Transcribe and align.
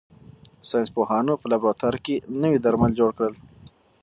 ساینس 0.69 0.89
پوهانو 0.95 1.33
په 1.41 1.45
لابراتوار 1.51 1.95
کې 2.05 2.15
نوي 2.41 2.59
درمل 2.61 2.91
جوړ 2.99 3.09
کړل. 3.17 3.33